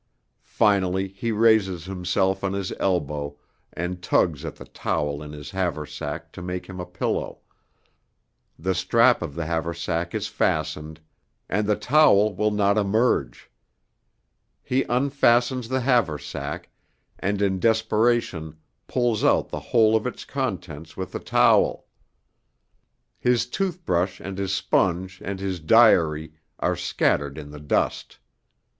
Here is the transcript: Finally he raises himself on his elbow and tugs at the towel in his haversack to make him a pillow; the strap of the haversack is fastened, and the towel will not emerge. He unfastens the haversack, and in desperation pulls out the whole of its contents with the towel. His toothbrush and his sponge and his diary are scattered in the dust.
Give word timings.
Finally 0.41 1.07
he 1.09 1.31
raises 1.31 1.85
himself 1.85 2.43
on 2.43 2.53
his 2.53 2.73
elbow 2.79 3.37
and 3.71 4.01
tugs 4.01 4.43
at 4.43 4.55
the 4.55 4.65
towel 4.65 5.21
in 5.21 5.31
his 5.31 5.51
haversack 5.51 6.31
to 6.31 6.41
make 6.41 6.65
him 6.65 6.79
a 6.79 6.87
pillow; 6.87 7.37
the 8.57 8.73
strap 8.73 9.21
of 9.21 9.35
the 9.35 9.45
haversack 9.45 10.15
is 10.15 10.27
fastened, 10.27 10.99
and 11.47 11.67
the 11.67 11.75
towel 11.75 12.33
will 12.33 12.49
not 12.49 12.79
emerge. 12.79 13.51
He 14.63 14.85
unfastens 14.89 15.69
the 15.69 15.81
haversack, 15.81 16.71
and 17.19 17.39
in 17.39 17.59
desperation 17.59 18.57
pulls 18.87 19.23
out 19.23 19.49
the 19.49 19.59
whole 19.59 19.95
of 19.95 20.07
its 20.07 20.25
contents 20.25 20.97
with 20.97 21.11
the 21.11 21.19
towel. 21.19 21.85
His 23.19 23.45
toothbrush 23.45 24.19
and 24.19 24.39
his 24.39 24.51
sponge 24.51 25.21
and 25.23 25.39
his 25.39 25.59
diary 25.59 26.33
are 26.57 26.75
scattered 26.75 27.37
in 27.37 27.51
the 27.51 27.59
dust. 27.59 28.17